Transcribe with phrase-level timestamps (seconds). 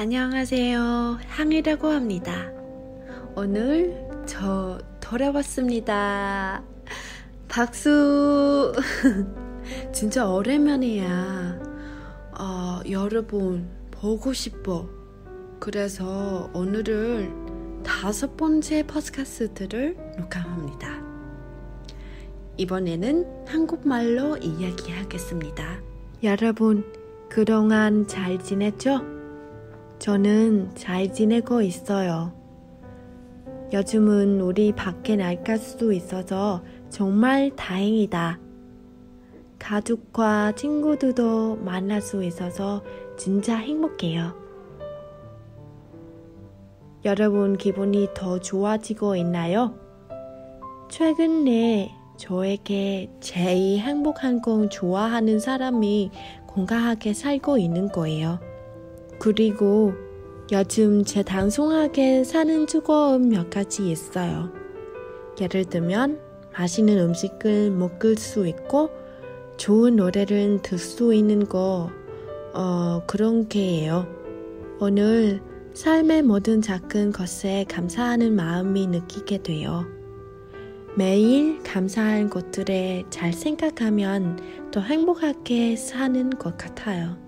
[0.00, 1.18] 안녕하세요.
[1.28, 2.50] 항이라고 합니다.
[3.36, 6.62] 오늘 저 돌아왔습니다.
[7.48, 8.72] 박수!
[9.92, 11.60] 진짜 오랜만이야.
[12.38, 14.88] 어, 여러분, 보고 싶어.
[15.58, 20.98] 그래서 오늘은 다섯 번째 팟캐스트를 녹음합니다.
[22.56, 25.82] 이번에는 한국말로 이야기하겠습니다.
[26.22, 26.90] 여러분,
[27.28, 29.19] 그동안 잘 지냈죠?
[30.00, 32.32] 저는 잘 지내고 있어요.
[33.70, 38.40] 요즘은 우리 밖에 나갈 수도 있어서 정말 다행이다.
[39.58, 42.82] 가족과 친구들도 만날 수 있어서
[43.18, 44.34] 진짜 행복해요.
[47.04, 49.78] 여러분 기분이 더 좋아지고 있나요?
[50.88, 56.10] 최근에 저에게 제일 행복한 건 좋아하는 사람이
[56.46, 58.49] 건강하게 살고 있는 거예요.
[59.20, 59.92] 그리고
[60.50, 64.50] 요즘 제 단순하게 사는 즐거움 몇 가지 있어요.
[65.38, 66.18] 예를 들면
[66.52, 68.88] 맛있는 음식을 먹을 수 있고
[69.58, 71.90] 좋은 노래를 들 수 있는 거
[72.54, 74.06] 어, 그런 게예요.
[74.80, 75.42] 오늘
[75.74, 79.84] 삶의 모든 작은 것에 감사하는 마음이 느끼게 돼요.
[80.96, 84.38] 매일 감사할 것들에 잘 생각하면
[84.72, 87.18] 더 행복하게 사는 것 같아요.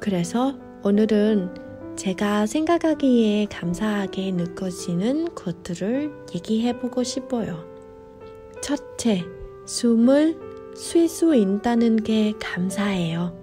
[0.00, 7.66] 그래서 오늘은 제가 생각하기에 감사하게 느껴지는 것들을 얘기해 보고 싶어요.
[8.62, 9.22] 첫째,
[9.66, 10.38] 숨을
[10.74, 13.38] 쉴 수 있다는 게 감사해요.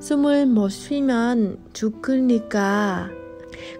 [0.00, 3.08] 숨을 못 쉬면 죽으니까.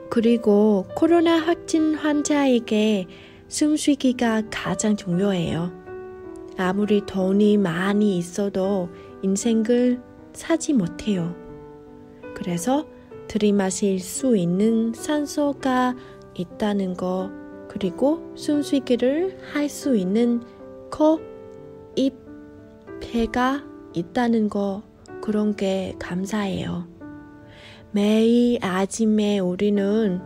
[0.08, 3.06] 그리고 코로나 확진 환자에게
[3.48, 5.72] 숨쉬기가 가장 중요해요.
[6.56, 8.88] 아무리 돈이 많이 있어도
[9.22, 10.00] 인생을
[10.32, 11.47] 사지 못해요.
[12.38, 12.86] 그래서
[13.26, 15.96] 들이마실 수 있는 산소가
[16.34, 17.30] 있다는 거,
[17.68, 20.40] 그리고 숨쉬기를 할 수 있는
[20.88, 21.20] 코,
[21.96, 22.14] 입,
[23.00, 24.82] 폐가 있다는 거,
[25.20, 26.86] 그런 게 감사해요.
[27.90, 30.20] 매일 아침에 우리는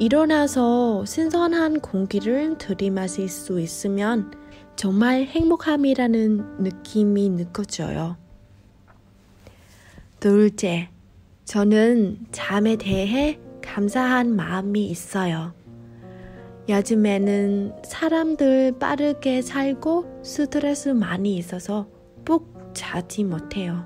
[0.00, 4.32] 일어나서 신선한 공기를 들이마실 수 있으면
[4.74, 8.16] 정말 행복함이라는 느낌이 느껴져요.
[10.18, 10.88] 둘째,
[11.44, 15.52] 저는 잠에 대해 감사한 마음이 있어요.
[16.68, 21.86] 요즘에는 사람들 빠르게 살고 스트레스 많이 있어서
[22.24, 23.84] 푹 자지 못해요.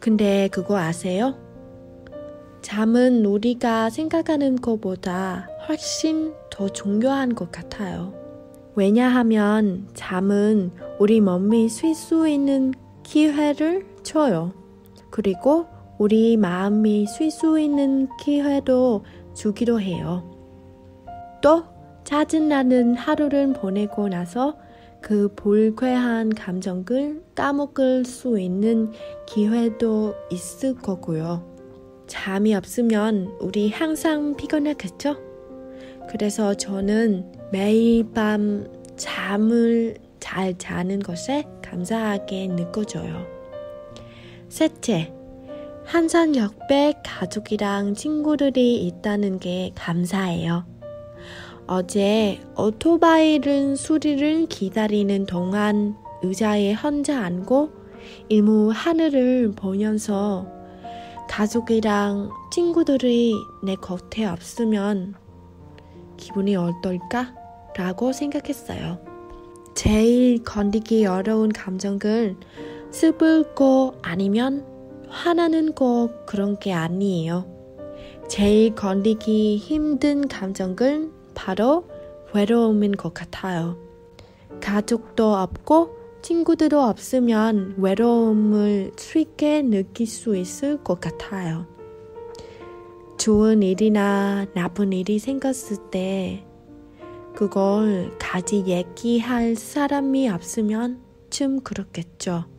[0.00, 1.38] 근데 그거 아세요?
[2.62, 8.14] 잠은 우리가 생각하는 것보다 훨씬 더 중요한 것 같아요.
[8.74, 14.54] 왜냐하면 잠은 우리 몸이 쉴 수 있는 기회를 줘요.
[15.10, 15.66] 그리고
[15.98, 20.28] 우리 마음이 쉴 수 있는 기회도 주기도 해요.
[21.40, 21.64] 또
[22.04, 24.56] 짜증나는 하루를 보내고 나서
[25.00, 28.90] 그 불쾌한 감정을 까먹을 수 있는
[29.26, 31.54] 기회도 있을 거고요.
[32.06, 35.16] 잠이 없으면 우리 항상 피곤하겠죠?
[36.08, 38.66] 그래서 저는 매일 밤
[38.96, 43.26] 잠을 잘 자는 것에 감사하게 느껴져요.
[44.48, 45.12] 셋째,
[45.84, 50.64] 한산 역배 가족이랑 친구들이 있다는 게 감사해요.
[51.66, 57.70] 어제 오토바이를 수리를 기다리는 동안 의자에 혼자 앉고
[58.28, 60.46] 일무 하늘을 보면서
[61.28, 65.14] 가족이랑 친구들이 내 곁에 없으면
[66.16, 67.34] 기분이 어떨까?
[67.76, 69.00] 라고 생각했어요.
[69.74, 72.36] 제일 건디기 어려운 감정을
[72.90, 74.73] 슬플고 아니면
[75.08, 77.46] 화나는 거 그런 게 아니에요.
[78.28, 81.86] 제일 건리기 힘든 감정은 바로
[82.34, 83.76] 외로움인 것 같아요.
[84.60, 91.66] 가족도 없고 친구들도 없으면 외로움을 쉽게 느낄 수 있을 것 같아요.
[93.18, 96.44] 좋은 일이나 나쁜 일이 생겼을 때
[97.34, 101.00] 그걸 같이 얘기할 사람이 없으면
[101.30, 102.53] 좀 그렇겠죠.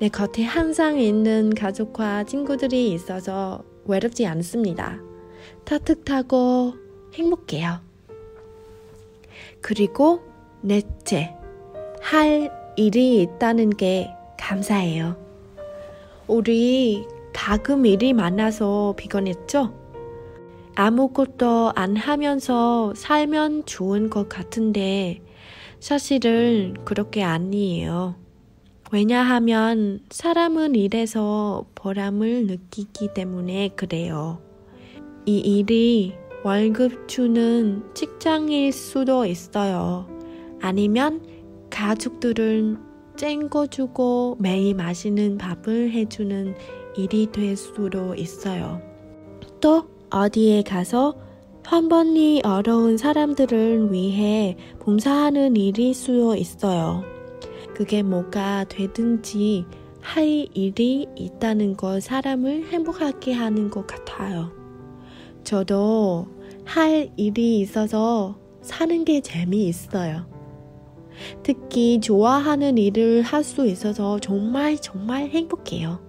[0.00, 5.00] 내 곁에 항상 있는 가족과 친구들이 있어서 외롭지 않습니다.
[5.64, 6.74] 따뜻하고
[7.14, 7.80] 행복해요.
[9.60, 10.20] 그리고
[10.60, 11.34] 넷째,
[12.00, 15.16] 할 일이 있다는 게 감사해요.
[16.28, 19.74] 우리 가끔 일이 많아서 피곤했죠?
[20.76, 25.20] 아무것도 안 하면서 살면 좋은 것 같은데
[25.80, 28.27] 사실은 그렇게 아니에요.
[28.90, 34.40] 왜냐하면 사람은 일에서 보람을 느끼기 때문에 그래요.
[35.26, 40.08] 이 일이 월급 주는 직장일 수도 있어요.
[40.62, 41.20] 아니면
[41.68, 42.78] 가족들은
[43.16, 46.54] 쨍거 주고 매일 맛있는 밥을 해주는
[46.96, 48.80] 일이 될 수도 있어요.
[49.60, 51.14] 또 어디에 가서
[51.64, 57.17] 한번이 어려운 사람들을 위해 봉사하는 일일 수도 있어요.
[57.78, 59.64] 그게 뭐가 되든지
[60.00, 64.50] 할 일이 있다는 것 사람을 행복하게 하는 것 같아요.
[65.44, 66.26] 저도
[66.64, 70.26] 할 일이 있어서 사는 게 재미있어요.
[71.44, 76.00] 특히 좋아하는 일을 할 수 있어서 정말 정말 행복해요.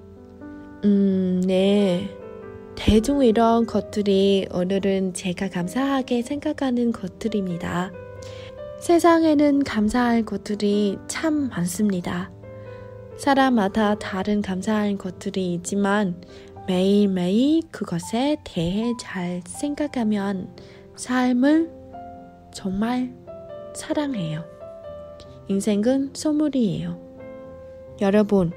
[0.86, 2.10] 음, 네.
[2.76, 7.92] 대중 이런 것들이 오늘은 제가 감사하게 생각하는 것들입니다.
[8.80, 12.32] 세상에는 감사할 것들이 참 많습니다.
[13.18, 16.22] 사람마다 다른 감사할 것들이 있지만
[16.66, 20.56] 매일매일 그것에 대해 잘 생각하면
[20.96, 21.70] 삶을
[22.54, 23.14] 정말
[23.76, 24.46] 사랑해요.
[25.50, 26.98] 인생은 선물이에요.
[28.02, 28.52] 여러분,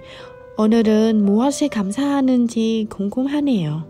[0.56, 3.88] 오늘은 무엇에 감사하는지 궁금하네요.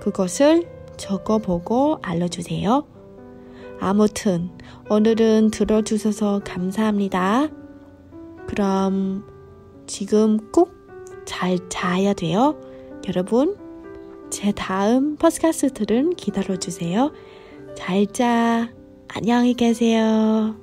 [0.00, 0.66] 그것을
[0.96, 2.99] 적어보고 알려주세요.
[3.80, 4.50] 아무튼
[4.88, 7.48] 오늘은 들어주셔서 감사합니다.
[8.46, 9.24] 그럼
[9.86, 10.80] 지금 꼭
[11.30, 12.60] 잘 자야 돼요.
[13.06, 13.56] 여러분,
[14.30, 17.12] 제 다음 퍼스카스트를 기다려주세요.
[17.76, 18.68] 잘 자.
[19.06, 20.56] 안녕히 계세요.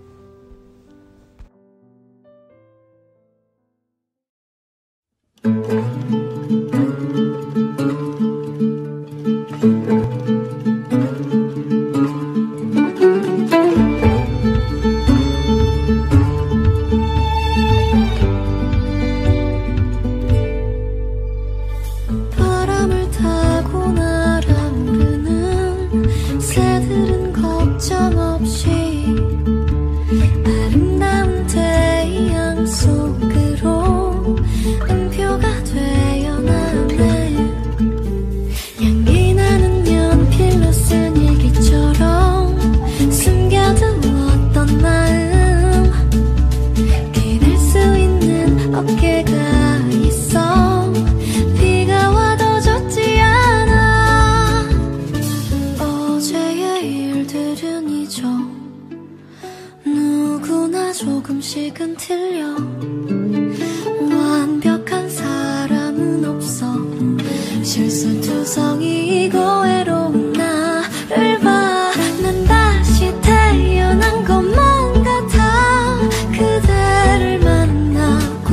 [67.68, 71.92] 실수투성이고 외로운 나를 봐
[72.22, 76.00] 난 다시 태어난 것만 같아.
[76.32, 78.44] 그대를 만나고부터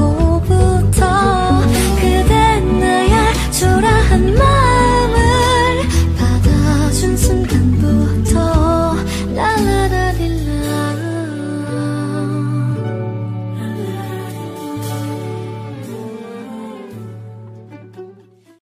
[1.96, 4.54] 그대 나야 초라한 말.